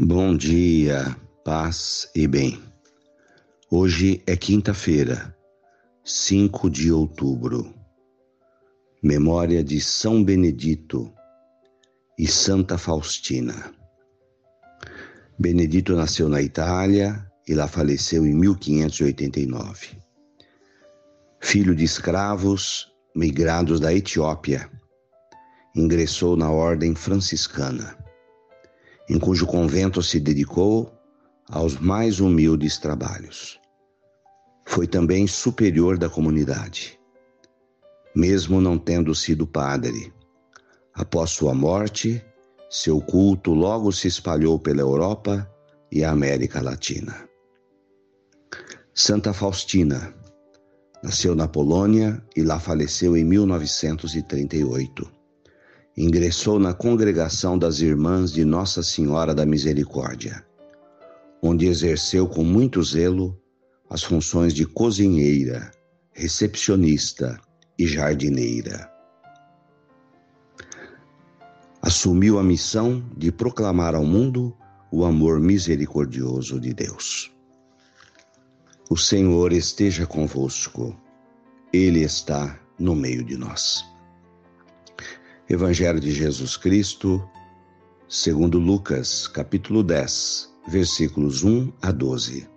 [0.00, 2.62] Bom dia, paz e bem.
[3.68, 5.36] Hoje é quinta-feira,
[6.04, 7.74] 5 de outubro.
[9.02, 11.12] Memória de São Benedito
[12.16, 13.74] e Santa Faustina.
[15.36, 20.00] Benedito nasceu na Itália e lá faleceu em 1589.
[21.40, 22.86] Filho de escravos
[23.16, 24.70] migrados da Etiópia,
[25.74, 27.98] ingressou na ordem franciscana,
[29.08, 30.92] em cujo convento se dedicou
[31.50, 33.58] aos mais humildes trabalhos.
[34.66, 36.98] Foi também superior da comunidade,
[38.14, 40.12] mesmo não tendo sido padre.
[40.92, 42.22] Após sua morte,
[42.68, 45.50] seu culto logo se espalhou pela Europa
[45.90, 47.26] e a América Latina.
[48.92, 50.14] Santa Faustina
[51.02, 55.17] nasceu na Polônia e lá faleceu em 1938.
[56.00, 60.46] Ingressou na congregação das Irmãs de Nossa Senhora da Misericórdia,
[61.42, 63.36] onde exerceu com muito zelo
[63.90, 65.72] as funções de cozinheira,
[66.12, 67.36] recepcionista
[67.76, 68.88] e jardineira.
[71.82, 74.56] Assumiu a missão de proclamar ao mundo
[74.92, 77.32] o amor misericordioso de Deus.
[78.88, 80.96] O Senhor esteja convosco,
[81.72, 83.97] Ele está no meio de nós.
[85.48, 87.26] Evangelho de Jesus Cristo,
[88.08, 92.48] segundo Lucas, capítulo 10, versículos 1 a 12.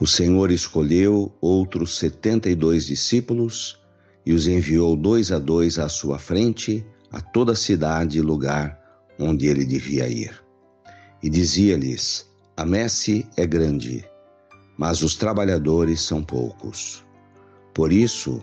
[0.00, 3.80] O Senhor escolheu outros setenta e dois discípulos
[4.26, 8.78] e os enviou dois a dois à sua frente a toda cidade e lugar
[9.18, 10.42] onde ele devia ir.
[11.22, 14.04] E dizia-lhes: A messe é grande
[14.76, 17.04] mas os trabalhadores são poucos.
[17.72, 18.42] Por isso,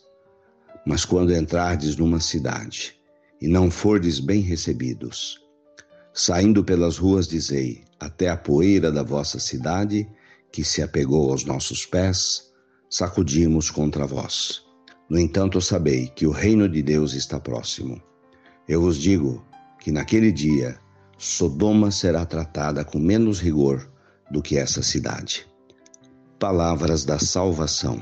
[0.85, 2.95] Mas quando entrardes numa cidade
[3.41, 5.39] e não fordes bem recebidos,
[6.13, 10.07] saindo pelas ruas, dizei: até a poeira da vossa cidade,
[10.51, 12.51] que se apegou aos nossos pés,
[12.89, 14.63] sacudimos contra vós.
[15.09, 18.01] No entanto, sabei que o reino de Deus está próximo.
[18.67, 19.45] Eu vos digo
[19.79, 20.79] que naquele dia
[21.17, 23.91] Sodoma será tratada com menos rigor
[24.31, 25.51] do que essa cidade
[26.41, 27.99] palavras da salvação.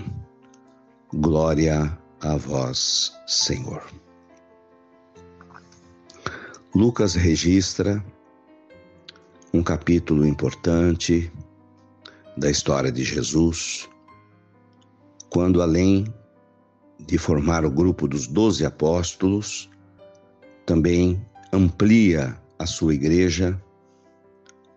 [1.13, 3.83] Glória a vós, Senhor.
[6.75, 8.03] Lucas registra
[9.53, 11.31] um capítulo importante
[12.37, 13.89] da história de Jesus,
[15.29, 16.05] quando além
[16.99, 19.69] de formar o grupo dos doze apóstolos,
[20.65, 23.59] também amplia a sua igreja,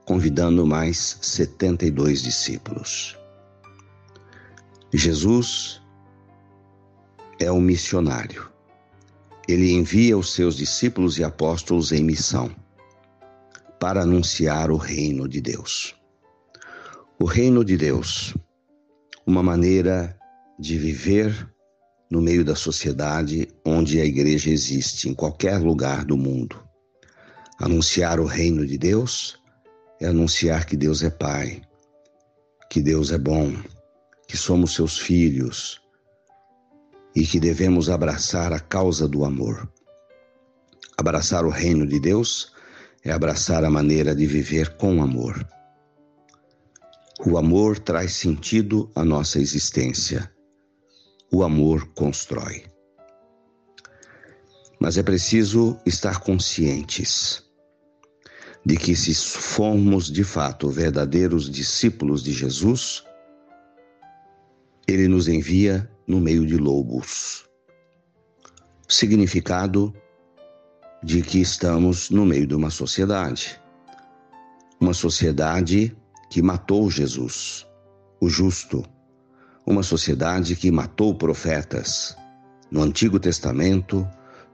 [0.07, 3.19] convidando mais 72 discípulos.
[4.95, 5.82] Jesus
[7.43, 8.51] é um missionário.
[9.49, 12.55] Ele envia os seus discípulos e apóstolos em missão
[13.81, 15.95] para anunciar o reino de Deus.
[17.19, 18.35] O reino de Deus,
[19.27, 20.17] uma maneira
[20.59, 21.53] de viver
[22.09, 26.63] no meio da sociedade onde a igreja existe, em qualquer lugar do mundo.
[27.59, 29.37] Anunciar o reino de Deus
[30.01, 31.63] é anunciar que Deus é Pai,
[32.71, 33.53] que Deus é bom,
[34.29, 35.82] que somos seus filhos
[37.15, 39.71] e que devemos abraçar a causa do amor.
[40.97, 42.53] Abraçar o reino de Deus
[43.05, 45.47] é abraçar a maneira de viver com amor.
[47.25, 50.31] O amor traz sentido à nossa existência.
[51.31, 52.65] O amor constrói.
[54.81, 57.43] Mas é preciso estar conscientes
[58.65, 63.05] de que, se formos de fato verdadeiros discípulos de Jesus,
[64.87, 67.49] ele nos envia no meio de lobos.
[68.89, 69.95] Significado
[71.03, 73.61] de que estamos no meio de uma sociedade
[74.81, 75.97] Uma sociedade
[76.31, 77.67] que matou Jesus,
[78.21, 78.85] o justo.
[79.67, 82.17] Uma sociedade que matou profetas,
[82.71, 84.09] no Antigo Testamento,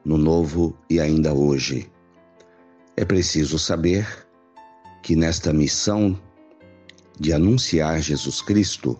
[0.04, 1.90] no Novo e ainda hoje.
[2.96, 4.06] É preciso saber
[5.02, 6.20] que nesta missão
[7.18, 8.98] de anunciar Jesus Cristo,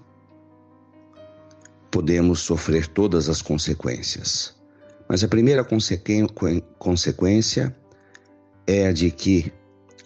[1.98, 4.54] podemos sofrer todas as consequências.
[5.08, 5.66] Mas a primeira
[6.78, 7.76] consequência
[8.68, 9.52] é a de que,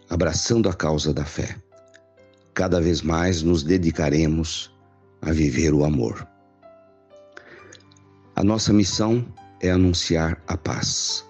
[0.09, 1.55] abraçando a causa da fé,
[2.55, 4.75] cada vez mais nos dedicaremos
[5.21, 6.27] a viver o amor.
[8.37, 9.23] A nossa missão
[9.61, 11.27] é anunciar a paz.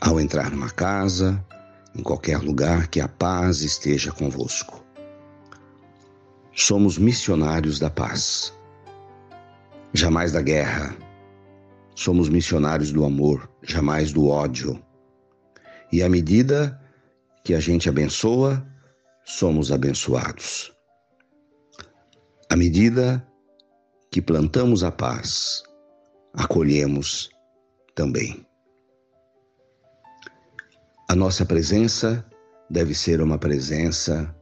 [0.00, 1.44] Ao entrar numa casa,
[1.92, 4.80] em qualquer lugar, que a paz esteja convosco.
[6.54, 8.55] Somos missionários da paz,
[9.96, 10.94] jamais da guerra.
[11.94, 14.82] Somos missionários do amor, jamais do ódio.
[15.90, 16.78] E à medida
[17.42, 18.64] que a gente abençoa,
[19.24, 20.72] somos abençoados.
[22.50, 23.26] À medida
[24.10, 25.62] que plantamos a paz,
[26.34, 27.30] acolhemos
[27.94, 28.46] também.
[31.08, 32.24] A nossa presença
[32.68, 34.34] deve ser uma presença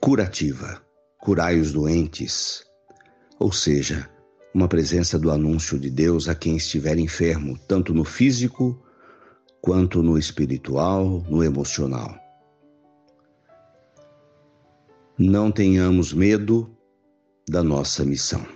[0.00, 0.80] curativa,
[1.18, 2.64] curai os doentes,
[3.42, 4.08] ou seja,
[4.54, 8.80] uma presença do anúncio de Deus a quem estiver enfermo, tanto no físico
[9.60, 12.16] quanto no espiritual, no emocional.
[15.18, 16.70] Não tenhamos medo
[17.48, 18.46] da nossa missão.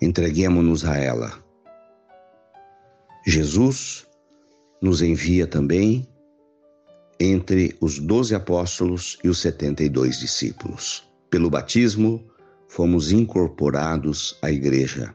[0.00, 1.44] Entreguemos-nos a ela.
[3.26, 4.06] Jesus
[4.80, 6.08] nos envia também
[7.20, 11.06] entre os doze apóstolos e os setenta e dois discípulos.
[11.28, 12.26] Pelo batismo,
[12.68, 15.14] fomos incorporados à Igreja.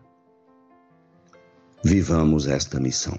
[1.83, 3.17] Vivamos esta missão.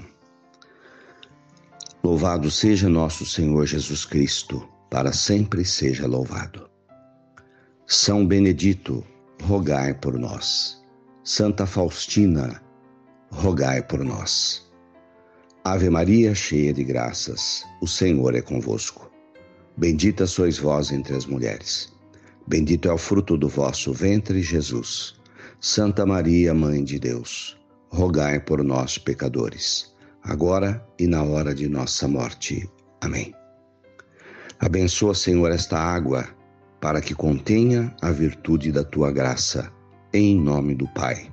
[2.02, 6.68] Louvado seja nosso Senhor Jesus Cristo, para sempre seja louvado.
[7.86, 9.04] São Benedito,
[9.42, 10.82] rogai por nós.
[11.22, 12.60] Santa Faustina,
[13.30, 14.70] rogai por nós.
[15.64, 19.10] Ave Maria, cheia de graças, o Senhor é convosco.
[19.76, 21.93] Bendita sois vós entre as mulheres.
[22.46, 25.14] Bendito é o fruto do vosso ventre, Jesus.
[25.60, 27.56] Santa Maria, Mãe de Deus,
[27.88, 32.68] rogai por nós, pecadores, agora e na hora de nossa morte.
[33.00, 33.34] Amém.
[34.60, 36.28] Abençoa, Senhor, esta água,
[36.80, 39.72] para que contenha a virtude da tua graça,
[40.12, 41.32] em nome do Pai,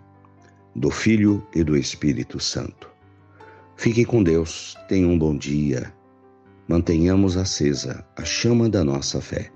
[0.73, 2.89] do Filho e do Espírito Santo.
[3.75, 5.93] Fiquem com Deus, tenham um bom dia.
[6.69, 9.51] Mantenhamos acesa a chama da nossa fé.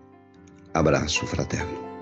[0.75, 1.94] Abraço fraterno.